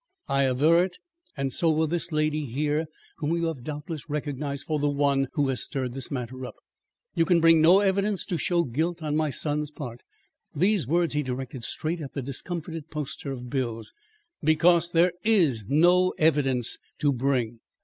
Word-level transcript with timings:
I 0.27 0.47
aver 0.47 0.83
it 0.83 0.97
and 1.37 1.53
so 1.53 1.69
will 1.69 1.85
this 1.85 2.11
lady 2.11 2.45
here 2.45 2.87
whom 3.17 3.35
you 3.37 3.45
have 3.45 3.63
doubtless 3.63 4.09
recognised 4.09 4.65
for 4.65 4.79
the 4.79 4.89
one 4.89 5.27
who 5.33 5.47
has 5.49 5.61
stirred 5.61 5.93
this 5.93 6.09
matter 6.09 6.43
up. 6.43 6.55
You 7.13 7.23
can 7.23 7.39
bring 7.39 7.61
no 7.61 7.81
evidence 7.81 8.25
to 8.25 8.39
show 8.39 8.63
guilt 8.63 9.03
on 9.03 9.15
my 9.15 9.29
son's 9.29 9.69
part," 9.69 10.01
these 10.55 10.87
words 10.87 11.13
he 11.13 11.21
directed 11.21 11.63
straight 11.63 12.01
at 12.01 12.13
the 12.15 12.23
discomfited 12.23 12.89
poster 12.89 13.31
of 13.31 13.51
bills 13.51 13.93
"BECAUSE 14.43 14.89
THERE 14.89 15.11
IS 15.23 15.65
NO 15.67 16.13
EVIDENCE 16.17 16.79
TO 16.97 17.13
BRING." 17.13 17.59